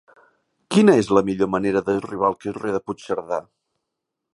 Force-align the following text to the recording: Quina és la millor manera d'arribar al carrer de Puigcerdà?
Quina 0.75 0.95
és 1.01 1.11
la 1.17 1.23
millor 1.29 1.51
manera 1.57 1.83
d'arribar 1.91 2.29
al 2.33 2.41
carrer 2.47 2.77
de 2.79 2.85
Puigcerdà? 2.89 3.45